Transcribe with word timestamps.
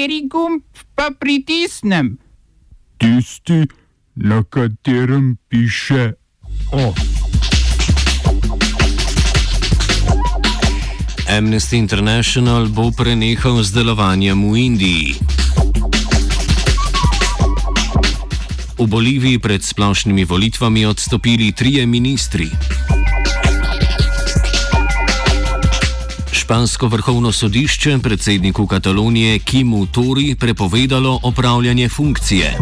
Kateri 0.00 0.24
gumb 0.32 0.64
pa 0.96 1.10
pritisnem? 1.12 2.16
Tisti, 2.96 3.68
na 4.16 4.40
katerem 4.48 5.36
piše 5.44 6.16
O. 6.72 6.94
Amnesty 11.28 11.76
International 11.76 12.72
bo 12.72 12.88
prenehal 12.96 13.60
z 13.60 13.76
delovanjem 13.76 14.40
v 14.40 14.56
Indiji. 14.56 15.08
V 18.80 18.86
Boliviji 18.88 19.36
pred 19.36 19.60
splošnimi 19.60 20.24
volitvami 20.24 20.88
odstopili 20.88 21.52
trije 21.52 21.84
ministri. 21.84 22.48
Špansko 26.50 26.88
vrhovno 26.88 27.32
sodišče 27.32 27.98
predsedniku 28.02 28.66
Katalonije 28.66 29.38
Kimu 29.38 29.86
Tori 29.86 30.34
prepovedalo 30.34 31.20
opravljanje 31.22 31.88
funkcije. 31.88 32.58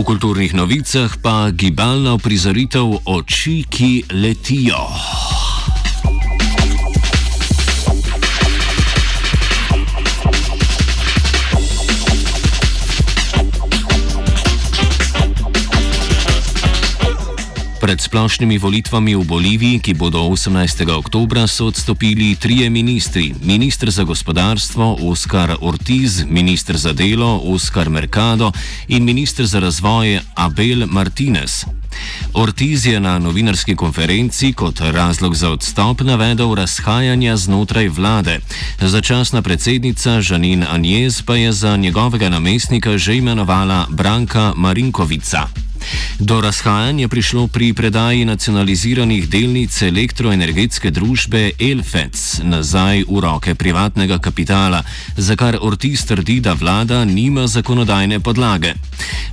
V 0.00 0.04
kulturnih 0.04 0.54
novicah 0.54 1.16
pa 1.22 1.50
gibalna 1.50 2.14
uprizoritev 2.14 2.96
oči, 3.04 3.64
ki 3.70 4.04
letijo. 4.12 4.88
Pred 17.82 17.98
splošnimi 17.98 18.62
volitvami 18.62 19.18
v 19.18 19.26
Boliviji, 19.26 19.82
ki 19.82 19.98
bodo 19.98 20.22
18. 20.30 20.86
oktober, 20.86 21.50
so 21.50 21.66
odstopili 21.66 22.38
trije 22.38 22.70
ministri: 22.70 23.34
ministr 23.42 23.90
za 23.90 24.06
gospodarstvo 24.06 25.02
Oskar 25.02 25.58
Ortiz, 25.58 26.22
ministr 26.22 26.78
za 26.78 26.94
delo 26.94 27.42
Oskar 27.42 27.90
Mercado 27.90 28.54
in 28.86 29.02
ministr 29.02 29.50
za 29.50 29.58
razvoj 29.58 30.22
Abel 30.38 30.86
Martinez. 30.86 31.66
Ortiz 32.38 32.86
je 32.86 33.00
na 33.02 33.18
novinarski 33.18 33.74
konferenci 33.74 34.52
kot 34.54 34.78
razlog 34.80 35.34
za 35.34 35.50
odstop 35.50 36.06
navedel 36.06 36.54
razhajanja 36.54 37.36
znotraj 37.36 37.88
vlade. 37.88 38.38
Začasna 38.78 39.42
predsednica 39.42 40.22
Žanin 40.22 40.62
Anjez 40.70 41.22
pa 41.26 41.34
je 41.34 41.52
za 41.52 41.76
njegovega 41.76 42.28
namestnika 42.28 42.94
že 42.98 43.18
imenovala 43.18 43.86
Branka 43.90 44.52
Marinkovica. 44.56 45.71
Do 46.18 46.40
razhajanj 46.40 47.00
je 47.00 47.08
prišlo 47.08 47.46
pri 47.46 47.72
predaji 47.72 48.24
nacionaliziranih 48.24 49.28
delnic 49.28 49.82
elektroenergetske 49.82 50.90
družbe 50.90 51.50
Elfec 51.58 52.40
nazaj 52.44 53.04
v 53.08 53.20
roke 53.20 53.54
privatnega 53.54 54.18
kapitala, 54.18 54.82
za 55.16 55.36
kar 55.36 55.58
Ortiz 55.60 56.04
trdi, 56.06 56.40
da 56.40 56.52
vlada 56.52 57.04
nima 57.04 57.46
zakonodajne 57.46 58.20
podlage. 58.20 58.74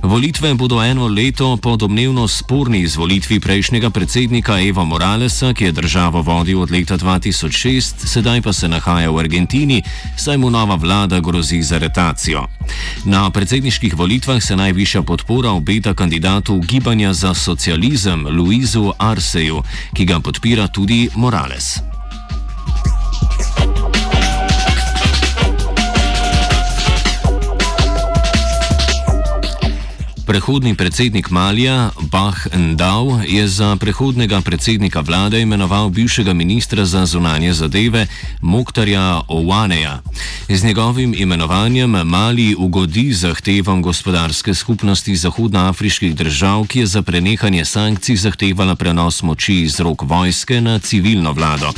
Volitve 0.02 0.54
bodo 0.54 0.82
eno 0.82 1.06
leto 1.06 1.56
po 1.56 1.76
domnevno 1.76 2.28
sporni 2.28 2.80
izvolitvi 2.80 3.40
prejšnjega 3.40 3.90
predsednika 3.90 4.60
Evo 4.60 4.84
Moralesa, 4.84 5.52
ki 5.52 5.64
je 5.64 5.72
državo 5.72 6.22
vodil 6.22 6.62
od 6.62 6.70
leta 6.70 6.98
2006, 6.98 8.06
sedaj 8.06 8.42
pa 8.42 8.52
se 8.52 8.68
nahaja 8.68 9.10
v 9.10 9.18
Argentini, 9.18 9.82
saj 10.16 10.38
mu 10.38 10.50
nova 10.50 10.74
vlada 10.74 11.20
grozi 11.20 11.62
z 11.62 11.72
aretacijo. 11.72 12.46
Na 13.04 13.30
predsedniških 13.30 13.94
volitvah 13.94 14.42
se 14.42 14.56
najvišja 14.56 15.02
podpora 15.02 15.50
obeta 15.50 15.94
kandidatu 15.94 16.39
Gibanja 16.40 17.12
za 17.12 17.34
socializem 17.34 18.26
Luizu 18.26 18.92
Arseju, 18.98 19.62
ki 19.94 20.04
ga 20.04 20.20
podpira 20.20 20.68
tudi 20.68 21.08
Morales. 21.14 21.89
Prehodni 30.30 30.74
predsednik 30.74 31.30
Malija 31.30 31.90
Bah 32.00 32.46
Ndao 32.56 33.20
je 33.28 33.48
za 33.48 33.76
prehodnega 33.76 34.40
predsednika 34.40 35.00
vlade 35.00 35.40
imenoval 35.40 35.88
bivšega 35.88 36.32
ministra 36.32 36.84
za 36.84 37.06
zunanje 37.06 37.52
zadeve 37.52 38.06
Moktarja 38.40 39.20
Owaneja. 39.28 39.98
Z 40.48 40.64
njegovim 40.64 41.14
imenovanjem 41.18 41.90
Mali 41.90 42.54
ugodi 42.58 43.12
zahtevam 43.12 43.82
gospodarske 43.82 44.54
skupnosti 44.54 45.16
zahodnoafriških 45.16 46.14
držav, 46.14 46.66
ki 46.66 46.78
je 46.78 46.86
za 46.86 47.02
prenehanje 47.02 47.64
sankcij 47.64 48.16
zahtevala 48.16 48.74
prenos 48.74 49.22
moči 49.22 49.54
iz 49.62 49.80
rok 49.80 50.02
vojske 50.02 50.60
na 50.60 50.78
civilno 50.78 51.32
vlado. 51.32 51.72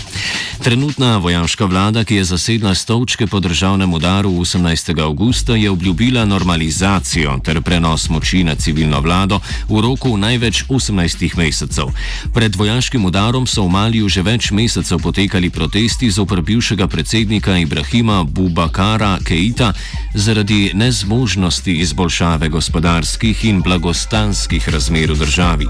Trenutna 0.63 1.17
vojaška 1.17 1.65
vlada, 1.65 2.05
ki 2.05 2.15
je 2.15 2.25
zasedla 2.25 2.75
stolčke 2.75 3.27
po 3.27 3.41
državnem 3.41 3.95
udaru 3.95 4.31
18. 4.31 5.03
augusta, 5.03 5.57
je 5.57 5.71
obljubila 5.71 6.25
normalizacijo 6.25 7.39
ter 7.45 7.63
prenos 7.63 8.09
moči 8.09 8.42
na 8.45 8.55
civilno 8.55 9.01
vlado 9.01 9.41
v 9.69 9.81
roku 9.81 10.17
največ 10.17 10.65
18 10.69 11.37
mesecev. 11.37 11.91
Pred 12.35 12.57
vojaškim 12.57 13.05
udarom 13.05 13.47
so 13.47 13.65
v 13.67 13.71
Maliju 13.71 14.09
že 14.09 14.23
več 14.23 14.51
mesecev 14.51 14.99
potekali 15.03 15.51
protesti 15.51 16.11
zoper 16.11 16.43
bivšega 16.43 16.87
predsednika 16.87 17.59
Ibrahima 17.59 18.25
Bubakara 18.25 19.19
Keita 19.25 19.73
zaradi 20.15 20.71
nezmožnosti 20.75 21.73
izboljšave 21.73 22.49
gospodarskih 22.49 23.45
in 23.45 23.63
blagostanskih 23.63 24.69
razmer 24.69 25.13
v 25.13 25.19
državi. 25.19 25.67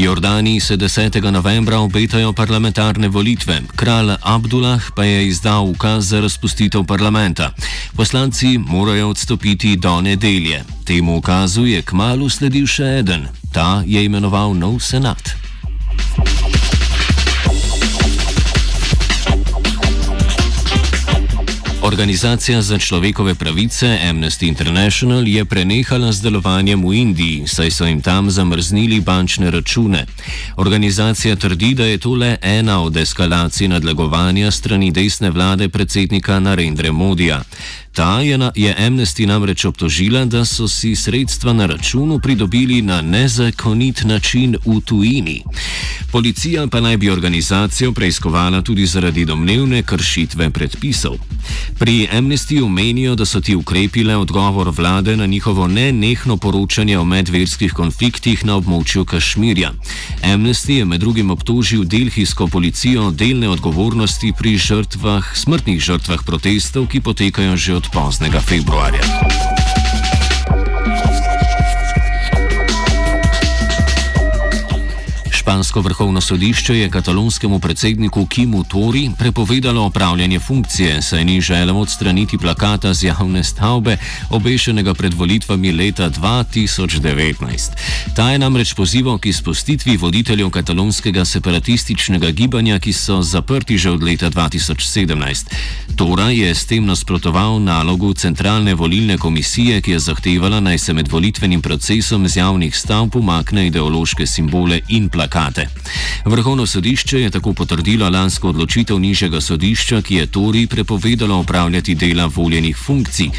Jordani 0.00 0.60
se 0.60 0.76
10. 0.76 1.30
novembra 1.30 1.78
obetajo 1.78 2.32
parlamentarne 2.32 3.08
volitve. 3.08 3.60
Kralj 3.76 4.14
Abdullah 4.22 4.82
pa 4.96 5.04
je 5.04 5.26
izdal 5.28 5.68
ukaz 5.68 6.08
za 6.08 6.20
razpustitev 6.20 6.84
parlamenta. 6.84 7.52
Poslanci 7.96 8.58
morajo 8.58 9.08
odstopiti 9.08 9.76
do 9.76 10.00
nedelje. 10.00 10.64
Temu 10.84 11.16
ukazu 11.16 11.66
je 11.66 11.82
kmalo 11.82 12.28
sledil 12.28 12.66
še 12.66 12.84
eden. 13.04 13.28
Ta 13.52 13.82
je 13.86 14.04
imenoval 14.04 14.56
nov 14.56 14.80
senat. 14.80 15.49
Organizacija 21.90 22.62
za 22.62 22.78
človekove 22.78 23.34
pravice 23.34 23.98
Amnesty 24.10 24.48
International 24.48 25.28
je 25.28 25.44
prenehala 25.44 26.12
z 26.12 26.22
delovanjem 26.22 26.86
v 26.86 26.94
Indiji, 26.94 27.46
saj 27.46 27.70
so 27.70 27.86
jim 27.86 28.00
tam 28.00 28.30
zamrznili 28.30 29.00
bančne 29.00 29.50
račune. 29.50 30.06
Organizacija 30.56 31.36
trdi, 31.36 31.74
da 31.74 31.84
je 31.84 31.98
to 31.98 32.14
le 32.14 32.36
ena 32.42 32.82
od 32.82 32.96
eskalacij 32.96 33.68
nadlegovanja 33.68 34.50
strani 34.50 34.92
desne 34.92 35.30
vlade 35.30 35.68
predsednika 35.68 36.40
Narendra 36.40 36.92
Modija. 36.92 37.42
Ta 37.92 38.20
je, 38.20 38.38
na, 38.38 38.52
je 38.54 38.74
Amnesty 38.78 39.26
namreč 39.26 39.64
obtožila, 39.64 40.24
da 40.24 40.44
so 40.44 40.68
si 40.68 40.96
sredstva 40.96 41.52
na 41.52 41.66
računu 41.66 42.18
pridobili 42.18 42.82
na 42.82 43.00
nezakonit 43.02 44.04
način 44.04 44.56
v 44.66 44.80
tujini. 44.80 45.42
Policija 46.12 46.66
pa 46.66 46.80
naj 46.80 46.96
bi 46.96 47.10
organizacijo 47.10 47.92
preiskovala 47.92 48.62
tudi 48.62 48.86
zaradi 48.86 49.24
domnevne 49.24 49.82
kršitve 49.82 50.50
predpisov. 50.50 51.18
Pri 51.80 52.08
Amnestyju 52.12 52.68
menijo, 52.68 53.14
da 53.14 53.24
so 53.24 53.40
ti 53.40 53.54
ukrepi 53.56 54.02
le 54.04 54.16
odgovor 54.16 54.68
vlade 54.76 55.16
na 55.16 55.26
njihovo 55.26 55.66
nenehno 55.66 56.36
poročanje 56.36 56.98
o 56.98 57.04
medverskih 57.04 57.72
konfliktih 57.72 58.44
na 58.44 58.56
območju 58.56 59.04
Kašmirja. 59.04 59.72
Amnesty 60.22 60.76
je 60.76 60.84
med 60.84 61.00
drugim 61.00 61.30
obtožil 61.30 61.84
delhijsko 61.84 62.46
policijo 62.46 63.10
delne 63.10 63.48
odgovornosti 63.48 64.32
pri 64.38 64.56
žrtvah, 64.56 65.32
smrtnih 65.34 65.80
žrtvah 65.80 66.20
protestov, 66.26 66.86
ki 66.86 67.00
potekajo 67.00 67.56
že 67.56 67.74
od 67.74 67.88
poznega 67.92 68.40
februarja. 68.40 69.59
Špansko 75.70 75.88
vrhovno 75.88 76.20
sodišče 76.20 76.74
je 76.78 76.90
katalonskemu 76.90 77.58
predsedniku 77.58 78.26
Kimu 78.26 78.64
Tori 78.64 79.10
prepovedalo 79.18 79.84
opravljanje 79.84 80.38
funkcije, 80.38 81.02
saj 81.02 81.24
ni 81.24 81.40
želel 81.40 81.78
odstraniti 81.78 82.38
plakata 82.38 82.94
z 82.94 83.04
javne 83.04 83.44
stavbe, 83.44 83.96
obešenega 84.30 84.94
pred 84.94 85.14
volitvami 85.14 85.72
leta 85.72 86.10
2019. 86.10 87.70
Ta 88.16 88.30
je 88.30 88.38
namreč 88.38 88.74
pozival 88.74 89.18
k 89.18 89.26
izpustitvi 89.26 89.96
voditeljev 89.96 90.50
katalonskega 90.50 91.24
separatističnega 91.24 92.30
gibanja, 92.30 92.78
ki 92.78 92.92
so 92.92 93.22
zaprti 93.22 93.78
že 93.78 93.90
od 93.90 94.02
leta 94.02 94.30
2017. 94.30 95.46
Tora 95.96 96.30
je 96.30 96.54
s 96.54 96.66
tem 96.66 96.86
nasprotoval 96.86 97.62
nalogu 97.62 98.14
centralne 98.14 98.74
volilne 98.74 99.18
komisije, 99.18 99.80
ki 99.80 99.90
je 99.90 99.98
zahtevala 99.98 100.60
naj 100.60 100.78
se 100.78 100.92
med 100.92 101.12
volitvenim 101.12 101.62
procesom 101.62 102.28
z 102.28 102.36
javnih 102.36 102.76
stavb 102.76 103.16
umakne 103.16 103.66
ideološke 103.66 104.26
simbole 104.26 104.80
in 104.88 105.08
plakate. 105.08 105.59
Sindikate. 105.60 105.80
Vrhovno 106.24 106.66
sodišče 106.66 107.20
je 107.20 107.30
tako 107.30 107.52
potrdilo 107.52 108.10
lansko 108.10 108.48
odločitev 108.48 108.98
nižjega 108.98 109.40
sodišča, 109.40 110.02
ki 110.02 110.14
je 110.14 110.26
Tori 110.26 110.66
prepovedalo 110.66 111.38
upravljati 111.40 111.94
dela 111.94 112.26
voljenih 112.26 112.76
funkcij, 112.76 113.30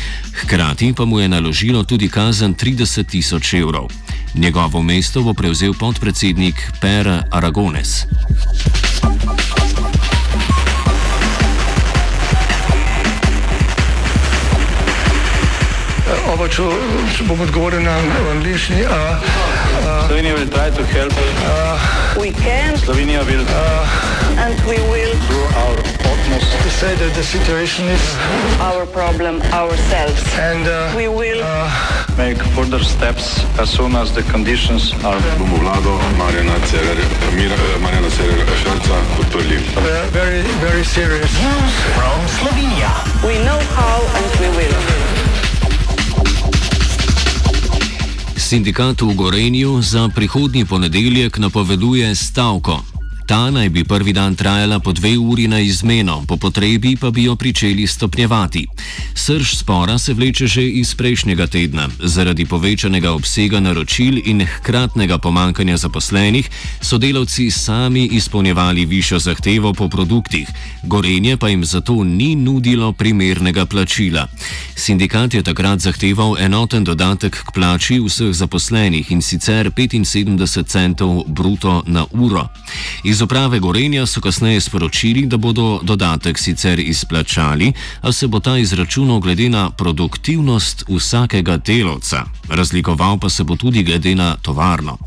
hkrati 0.41 0.93
pa 0.93 1.05
mu 1.05 1.19
je 1.19 1.29
naložilo 1.29 1.83
tudi 1.83 2.09
kazen 2.09 2.55
30 2.55 3.07
tisoč 3.07 3.53
evrov. 3.53 3.87
Njegovo 4.35 4.81
mesto 4.81 5.21
bo 5.21 5.33
prevzel 5.33 5.73
podpredsednik 5.73 6.55
Per 6.81 7.23
Aragones. 7.31 8.05
Oba, 16.41 16.49
če, 16.49 16.63
če 17.13 17.25
bom 17.29 17.37
odgovoril 17.45 17.83
na 17.85 17.91
angliški. 18.31 18.79
Slovenija 20.09 20.33
help. 20.89 21.13
We 22.17 22.31
can 22.33 22.73
Slovenija 22.81 23.21
will 23.29 23.45
and 24.41 24.57
we 24.65 24.81
will 24.89 25.13
do 25.29 25.37
our 25.61 25.77
utmost 26.01 26.49
To 26.65 26.69
say 26.81 26.95
that 26.97 27.13
the 27.13 27.21
situation 27.21 27.85
is 27.93 28.01
our 28.57 28.87
problem 28.89 29.37
ourselves. 29.53 30.17
and 30.41 30.65
uh, 30.65 30.89
We 30.97 31.05
will 31.13 31.45
make 32.17 32.41
further 32.57 32.81
steps 32.81 33.45
as 33.61 33.69
soon 33.69 33.93
as 33.95 34.09
the 34.17 34.25
conditions 34.33 34.97
are 35.05 35.21
bomo 35.37 35.61
vlado 35.61 35.93
Marjana 36.17 36.57
Cererja, 36.65 37.05
Mira, 37.37 37.53
Marjana 37.85 38.09
Cererja 38.17 38.49
Šarca 38.65 38.97
podprli. 39.13 39.61
ve- 39.85 40.09
very, 40.09 40.41
very 40.57 40.83
serious. 40.83 41.29
we 43.29 43.37
know 43.45 43.61
how 43.77 44.01
and 44.17 44.29
we 44.41 44.49
will. 44.57 45.20
Sindikat 48.51 49.01
v 49.01 49.15
Gorenju 49.15 49.79
za 49.81 50.09
prihodnji 50.15 50.65
ponedeljek 50.65 51.37
napoveduje 51.37 52.15
stavko. 52.15 53.00
Ta 53.31 53.51
naj 53.51 53.69
bi 53.69 53.83
prvi 53.83 54.13
dan 54.13 54.35
trajala 54.35 54.79
po 54.79 54.91
dve 54.91 55.17
uri 55.17 55.47
na 55.47 55.59
izmeno, 55.59 56.23
po 56.27 56.37
potrebi 56.37 56.97
pa 56.99 57.11
bi 57.11 57.23
jo 57.23 57.35
pričeli 57.35 57.87
stopnjevati. 57.87 58.67
Srž 59.15 59.55
spora 59.55 59.97
se 59.97 60.13
vleče 60.13 60.47
že 60.47 60.67
iz 60.67 60.95
prejšnjega 60.95 61.47
tedna. 61.47 61.89
Zaradi 61.99 62.45
povečanega 62.45 63.11
obsega 63.11 63.59
naročil 63.59 64.19
in 64.25 64.43
hkratnega 64.45 65.17
pomankanja 65.17 65.77
zaposlenih 65.77 66.49
so 66.81 66.97
delavci 66.97 67.51
sami 67.51 68.05
izpolnjevali 68.05 68.85
višjo 68.85 69.19
zahtevo 69.19 69.73
po 69.73 69.89
produktih, 69.89 70.47
Gorenje 70.83 71.37
pa 71.37 71.49
jim 71.49 71.65
zato 71.65 72.03
ni 72.03 72.35
nudilo 72.35 72.91
primernega 72.93 73.65
plačila. 73.65 74.27
Sindikat 74.75 75.33
je 75.33 75.43
takrat 75.43 75.79
zahteval 75.79 76.35
enoten 76.39 76.83
dodatek 76.83 77.43
k 77.47 77.51
plači 77.53 77.99
vseh 77.99 78.33
zaposlenih 78.33 79.11
in 79.11 79.21
sicer 79.21 79.71
75 79.71 80.67
centov 80.67 81.23
bruto 81.27 81.83
na 81.87 82.05
uro. 82.11 82.47
Iz 83.03 83.20
uprave 83.21 83.59
Gorenja 83.59 84.05
so 84.05 84.21
kasneje 84.21 84.61
sporočili, 84.61 85.25
da 85.25 85.37
bodo 85.37 85.79
dodatek 85.83 86.39
sicer 86.39 86.79
izplačali, 86.79 87.73
a 88.01 88.11
se 88.11 88.27
bo 88.27 88.39
ta 88.39 88.57
izračunal 88.57 89.19
glede 89.19 89.49
na 89.49 89.69
produktivnost 89.69 90.83
vsakega 90.89 91.57
delovca. 91.57 92.25
Razlikoval 92.49 93.17
pa 93.19 93.29
se 93.29 93.43
bo 93.43 93.55
tudi 93.55 93.83
glede 93.83 94.15
na 94.15 94.35
tovarno. 94.35 94.97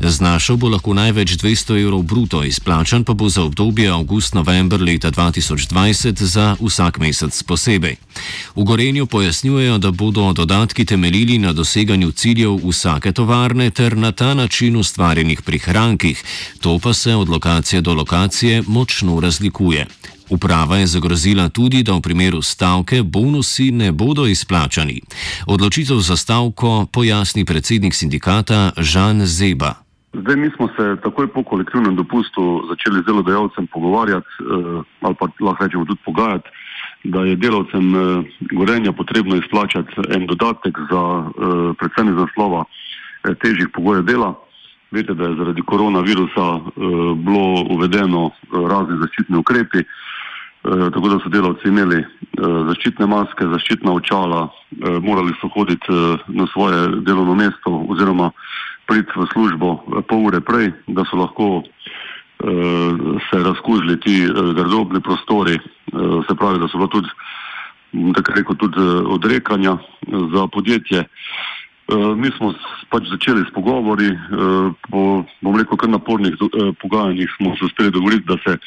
Znašal 0.00 0.56
bo 0.56 0.68
lahko 0.68 0.94
največ 0.94 1.30
200 1.30 1.82
evrov 1.82 2.02
bruto, 2.02 2.44
izplačan 2.44 3.04
pa 3.04 3.12
bo 3.12 3.28
za 3.28 3.42
obdobje 3.42 3.88
avgust-november 3.90 4.82
leta 4.82 5.10
2020 5.10 6.22
za 6.22 6.56
vsak 6.60 6.98
mesec 6.98 7.42
posebej. 7.42 7.96
V 8.56 8.64
Gorenju 8.64 9.06
pojasnjujejo, 9.06 9.78
da 9.78 9.90
bodo 9.90 10.32
dodatki 10.32 10.84
temeljili 10.84 11.38
na 11.38 11.52
doseganju 11.52 12.10
ciljev 12.12 12.68
vsake 12.68 13.12
tovarne 13.12 13.70
ter 13.70 13.96
na 13.96 14.12
ta 14.12 14.34
način 14.34 14.76
ustvarjenih 14.76 15.42
prihrankih, 15.42 16.24
to 16.60 16.78
pa 16.78 16.92
se 16.92 17.14
od 17.14 17.28
lokacije 17.52 17.80
do 17.82 17.94
lokacije 17.94 18.62
močno 18.68 19.20
razlikuje. 19.20 19.86
Uprava 20.30 20.76
je 20.76 20.86
zagrozila 20.86 21.48
tudi, 21.48 21.82
da 21.82 21.92
v 21.92 22.00
primeru 22.00 22.42
stavke 22.42 23.02
bonusi 23.02 23.70
ne 23.70 23.92
bodo 23.92 24.26
izplačani. 24.26 25.00
Odločitev 25.46 25.96
za 25.96 26.16
stavko 26.16 26.86
pojasni 26.92 27.44
predsednik 27.44 27.94
sindikata 27.94 28.72
Žan 28.76 29.26
Zeba. 29.26 29.74
Zdaj, 30.12 30.36
mi 30.36 30.50
smo 30.56 30.68
se 30.76 30.96
takoj 31.02 31.26
po 31.28 31.42
kolektivnem 31.44 31.96
dopustu 31.96 32.64
začeli 32.70 33.02
z 33.02 33.06
delodajalcem 33.06 33.66
pogovarjati, 33.66 34.26
eh, 34.40 34.82
ali 35.00 35.14
pa 35.20 35.26
lahko 35.40 35.64
rečemo 35.64 35.84
tudi 35.84 36.00
pogajati, 36.04 36.48
da 37.04 37.20
je 37.20 37.36
delavcem 37.36 37.94
eh, 37.94 38.24
gorenja 38.52 38.92
potrebno 38.92 39.36
izplačati 39.36 39.92
en 40.14 40.26
dodatek 40.26 40.78
za 40.90 41.02
eh, 41.20 41.32
predvsem 41.78 42.08
iz 42.08 42.16
naslova 42.16 42.64
eh, 42.64 43.34
težjih 43.34 43.68
pogojev 43.74 44.02
dela. 44.04 44.34
Veste, 44.92 45.14
da 45.14 45.24
je 45.24 45.36
zaradi 45.36 45.62
koronavirusa 45.62 46.46
eh, 46.56 46.60
bilo 47.16 47.64
uvedeno 47.70 48.30
eh, 48.30 48.56
razne 48.68 48.98
zaščitne 49.00 49.38
ukrepi, 49.38 49.78
eh, 49.78 50.90
tako 50.92 51.08
da 51.08 51.18
so 51.22 51.32
delavci 51.32 51.68
imeli 51.68 52.00
eh, 52.00 52.06
zaščitne 52.68 53.06
maske, 53.06 53.48
zaščitna 53.54 53.92
očala, 53.92 54.42
eh, 54.48 54.98
morali 55.00 55.32
so 55.40 55.48
hoditi 55.54 55.88
eh, 55.88 56.26
na 56.28 56.46
svoje 56.52 56.88
delovno 57.08 57.34
mesto 57.34 57.72
oziroma 57.88 58.30
priti 58.86 59.16
v 59.16 59.26
službo 59.32 59.72
eh, 59.72 60.02
pol 60.08 60.28
ure 60.28 60.40
prej, 60.44 60.72
da 60.86 61.08
so 61.08 61.16
lahko 61.16 61.62
eh, 61.62 63.18
se 63.30 63.42
razkužili 63.48 64.00
ti 64.00 64.18
eh, 64.28 64.52
gardobni 64.60 65.00
prostori, 65.00 65.56
eh, 65.56 66.20
se 66.28 66.36
pravi, 66.36 66.60
da 66.60 66.68
so 66.68 66.76
bila 66.76 66.92
tudi, 66.92 67.08
tako 68.12 68.32
rekel, 68.36 68.60
tudi 68.60 68.80
eh, 68.80 69.04
odrekanja 69.16 69.78
eh, 69.80 70.24
za 70.36 70.46
podjetje. 70.52 71.06
Eh, 71.08 71.40
Mi 72.16 72.30
smo 72.36 72.52
pač 72.90 73.08
začeli 73.10 73.44
s 73.44 73.52
pogovori, 73.54 74.08
eh, 74.12 74.72
po, 74.90 75.24
bom 75.42 75.56
rekel, 75.56 75.76
kar 75.76 75.88
napornih 75.88 76.36
eh, 76.36 76.72
pogajanjih 76.80 77.30
smo 77.36 77.56
se 77.56 77.64
uspeli 77.64 77.90
dogovoriti, 77.90 78.28
da 78.28 78.36
se 78.44 78.58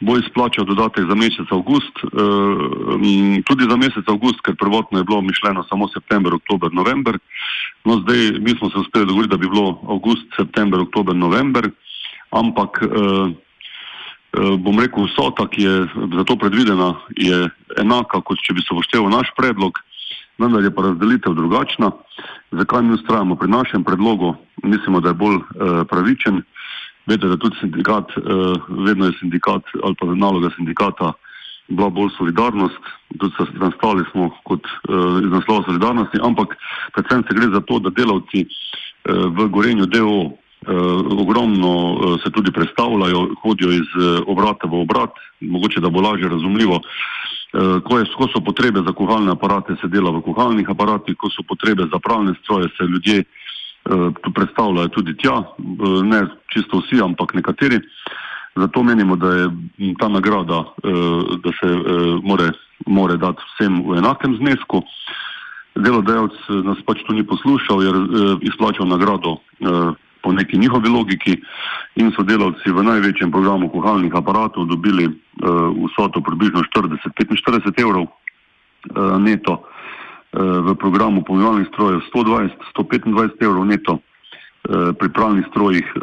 bo 0.00 0.16
izplačal 0.18 0.64
dodatek 0.64 1.06
za 1.08 1.14
mesec 1.14 1.48
avgust, 1.50 1.96
eh, 2.04 3.42
tudi 3.44 3.68
za 3.70 3.76
mesec 3.76 4.04
avgust, 4.08 4.40
ker 4.44 4.56
prvotno 4.56 4.98
je 4.98 5.04
bilo 5.04 5.20
mišljeno 5.20 5.64
samo 5.68 5.88
september, 5.88 6.34
oktober, 6.34 6.72
november. 6.72 7.18
No, 7.84 8.00
zdaj 8.00 8.40
mi 8.40 8.50
smo 8.58 8.70
se 8.70 8.78
uspeli 8.78 9.06
dogovoriti, 9.06 9.30
da 9.30 9.36
bi 9.36 9.48
bilo 9.48 9.80
avgust, 9.88 10.26
september, 10.36 10.80
oktober, 10.80 11.16
november, 11.16 11.70
ampak 12.30 12.82
eh, 12.82 13.28
eh, 14.32 14.56
bom 14.58 14.78
rekel, 14.80 15.06
vsota, 15.06 15.48
ki 15.48 15.62
je 15.62 15.74
za 16.16 16.24
to 16.24 16.36
predvidena, 16.36 16.94
je 17.16 17.48
enaka, 17.78 18.20
kot 18.20 18.40
če 18.42 18.54
bi 18.54 18.64
se 18.64 18.74
upošteval 18.74 19.10
naš 19.10 19.30
predlog, 19.36 19.78
vendar 20.38 20.62
je 20.62 20.74
pa 20.74 20.82
razdelitev 20.82 21.34
drugačna. 21.34 21.90
Zakaj 22.50 22.82
mi 22.82 22.94
ustrajamo 22.94 23.36
pri 23.36 23.48
našem 23.48 23.84
predlogu? 23.84 24.34
Mislimo, 24.62 25.00
da 25.00 25.08
je 25.08 25.14
bolj 25.14 25.36
eh, 25.36 25.84
pravičen. 25.90 26.42
Veste, 27.06 27.28
da 27.28 27.36
tudi 27.36 27.56
sindikat, 27.60 28.10
eh, 28.16 28.22
vedno 28.68 29.06
je 29.06 29.18
sindikat 29.20 29.62
ali 29.82 29.94
pa 30.00 30.06
naloga 30.06 30.50
sindikata 30.56 31.12
bila 31.68 31.88
bolj 31.90 32.10
solidarnost, 32.18 32.80
tudi 33.18 33.34
nastali 33.60 34.04
smo 34.12 34.30
kot 34.44 34.64
eh, 34.64 34.92
iz 35.24 35.30
naslova 35.32 35.64
solidarnosti, 35.64 36.18
ampak 36.22 36.56
predvsem 36.92 37.24
se 37.28 37.34
gre 37.34 37.48
za 37.54 37.60
to, 37.60 37.78
da 37.78 37.90
delavci 37.90 38.44
eh, 38.44 38.48
v 39.36 39.48
Gorenju 39.48 39.86
DO 39.86 40.20
eh, 40.24 40.32
ogromno 41.22 41.72
eh, 41.72 42.18
se 42.24 42.30
tudi 42.30 42.52
predstavljajo, 42.52 43.28
hodijo 43.42 43.72
iz 43.72 43.88
eh, 43.96 44.22
obrata 44.26 44.68
v 44.68 44.80
obrat, 44.84 45.12
mogoče 45.40 45.80
da 45.80 45.90
bo 45.90 46.00
lažje 46.00 46.28
razumljivo. 46.28 46.80
Eh, 47.54 47.80
Ko, 47.86 47.98
je, 47.98 48.04
ko 48.18 48.26
so 48.34 48.40
potrebe 48.42 48.82
za 48.82 48.92
kuhalne 48.92 49.30
aparate, 49.30 49.76
se 49.80 49.86
dela 49.86 50.10
v 50.10 50.22
kuhalnih 50.26 50.66
aparatih, 50.66 51.14
ko 51.14 51.30
so 51.30 51.46
potrebe 51.46 51.86
za 51.86 51.98
pravne 52.02 52.34
stroje, 52.42 52.66
se 52.74 52.82
ljudje 52.82 53.22
eh, 53.22 54.10
predstavljajo 54.34 54.88
tudi 54.88 55.14
tja, 55.16 55.38
eh, 55.38 56.02
ne 56.02 56.26
čisto 56.50 56.82
vsi, 56.82 56.98
ampak 56.98 57.34
nekateri. 57.34 57.78
Zato 58.56 58.82
menimo, 58.82 59.16
da 59.16 59.30
je 59.34 59.44
m, 59.78 59.94
ta 59.98 60.08
nagrada, 60.08 60.64
eh, 60.82 61.38
da 61.46 61.50
se 61.60 61.70
eh, 61.70 62.18
more, 62.22 62.50
more 62.86 63.16
dati 63.16 63.42
vsem 63.54 63.82
v 63.86 63.98
enakem 64.02 64.34
znesku. 64.42 64.82
Delodajalec 65.74 66.34
nas 66.66 66.78
pač 66.86 67.02
tu 67.06 67.14
ni 67.14 67.22
poslušal, 67.22 67.82
je 67.82 67.90
eh, 67.90 68.02
izplačal 68.50 68.90
nagrado 68.90 69.38
eh, 69.38 69.94
po 70.24 70.32
neki 70.32 70.58
njihovi 70.58 70.88
logiki 70.88 71.36
in 72.00 72.08
so 72.16 72.24
delavci 72.24 72.72
v 72.72 72.82
največjem 72.82 73.28
programu 73.30 73.68
kuhalnih 73.68 74.16
aparatov 74.16 74.64
dobili 74.66 75.04
eh, 75.04 75.12
vsoto 75.92 76.24
približno 76.24 76.64
40-45 76.64 77.84
evrov 77.84 78.08
eh, 78.08 79.18
neto, 79.20 79.60
eh, 79.60 80.40
v 80.40 80.74
programu 80.80 81.20
pomivalnih 81.28 81.68
strojev 81.68 82.00
120-125 82.08 83.44
evrov 83.44 83.68
neto, 83.68 84.00
eh, 84.00 84.96
pri 84.96 85.08
pravnih 85.12 85.44
strojih 85.52 85.84
eh, 85.84 86.00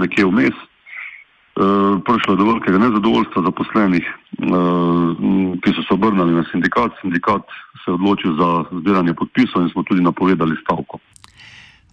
nekje 0.00 0.24
vmes. 0.24 0.56
Eh, 0.56 1.92
Prišlo 2.08 2.34
je 2.34 2.40
do 2.40 2.48
velikega 2.48 2.78
nezadovoljstva 2.78 3.42
zaposlenih, 3.42 4.06
m, 4.38 5.58
ki 5.60 5.74
so 5.74 5.82
se 5.82 5.92
obrnili 5.94 6.32
na 6.38 6.44
sindikat. 6.52 6.94
Sindikat 7.02 7.42
se 7.84 7.90
je 7.90 7.94
odločil 7.98 8.32
za 8.38 8.64
zbiranje 8.78 9.14
podpisov 9.14 9.66
in 9.66 9.70
smo 9.74 9.82
tudi 9.82 10.00
napovedali 10.00 10.56
stavko. 10.62 11.02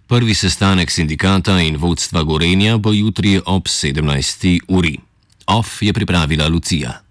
Prvi 0.06 0.34
sestanek 0.34 0.90
sindikata 0.90 1.58
in 1.60 1.76
vodstva 1.76 2.22
Gorenja 2.22 2.78
bo 2.78 2.92
jutri 2.92 3.40
ob 3.44 3.66
17. 3.66 4.58
uri. 4.68 4.98
OF 5.46 5.82
je 5.82 5.92
pripravila 5.92 6.46
Lucija. 6.48 7.02